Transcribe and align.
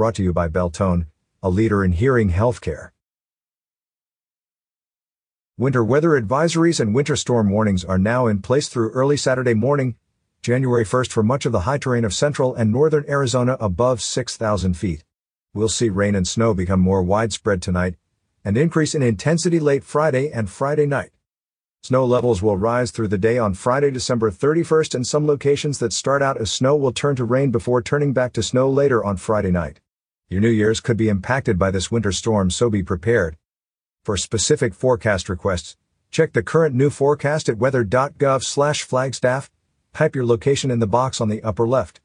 Brought 0.00 0.14
to 0.14 0.22
you 0.22 0.32
by 0.32 0.48
Beltone, 0.48 1.08
a 1.42 1.50
leader 1.50 1.84
in 1.84 1.92
hearing 1.92 2.30
healthcare. 2.30 2.92
Winter 5.58 5.84
weather 5.84 6.18
advisories 6.18 6.80
and 6.80 6.94
winter 6.94 7.16
storm 7.16 7.50
warnings 7.50 7.84
are 7.84 7.98
now 7.98 8.26
in 8.26 8.40
place 8.40 8.70
through 8.70 8.92
early 8.92 9.18
Saturday 9.18 9.52
morning, 9.52 9.96
January 10.40 10.86
1st 10.86 11.12
for 11.12 11.22
much 11.22 11.44
of 11.44 11.52
the 11.52 11.66
high 11.68 11.76
terrain 11.76 12.06
of 12.06 12.14
central 12.14 12.54
and 12.54 12.72
northern 12.72 13.04
Arizona 13.10 13.58
above 13.60 14.00
6,000 14.00 14.72
feet. 14.72 15.04
We'll 15.52 15.68
see 15.68 15.90
rain 15.90 16.14
and 16.14 16.26
snow 16.26 16.54
become 16.54 16.80
more 16.80 17.02
widespread 17.02 17.60
tonight 17.60 17.96
and 18.42 18.56
increase 18.56 18.94
in 18.94 19.02
intensity 19.02 19.60
late 19.60 19.84
Friday 19.84 20.32
and 20.32 20.48
Friday 20.48 20.86
night. 20.86 21.10
Snow 21.82 22.06
levels 22.06 22.40
will 22.40 22.56
rise 22.56 22.90
through 22.90 23.08
the 23.08 23.18
day 23.18 23.36
on 23.36 23.52
Friday, 23.52 23.90
December 23.90 24.30
31st, 24.30 24.94
and 24.94 25.06
some 25.06 25.26
locations 25.26 25.78
that 25.78 25.92
start 25.92 26.22
out 26.22 26.40
as 26.40 26.50
snow 26.50 26.74
will 26.74 26.90
turn 26.90 27.16
to 27.16 27.24
rain 27.26 27.50
before 27.50 27.82
turning 27.82 28.14
back 28.14 28.32
to 28.32 28.42
snow 28.42 28.70
later 28.70 29.04
on 29.04 29.18
Friday 29.18 29.50
night. 29.50 29.79
Your 30.30 30.40
New 30.40 30.48
Year's 30.48 30.78
could 30.78 30.96
be 30.96 31.08
impacted 31.08 31.58
by 31.58 31.72
this 31.72 31.90
winter 31.90 32.12
storm, 32.12 32.50
so 32.50 32.70
be 32.70 32.84
prepared. 32.84 33.36
For 34.04 34.16
specific 34.16 34.74
forecast 34.74 35.28
requests, 35.28 35.76
check 36.12 36.34
the 36.34 36.42
current 36.44 36.72
new 36.72 36.88
forecast 36.88 37.48
at 37.48 37.58
weather.gov/flagstaff. 37.58 39.50
Type 39.92 40.14
your 40.14 40.24
location 40.24 40.70
in 40.70 40.78
the 40.78 40.86
box 40.86 41.20
on 41.20 41.30
the 41.30 41.42
upper 41.42 41.66
left. 41.66 42.00